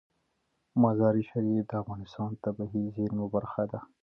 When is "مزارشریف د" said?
0.81-1.71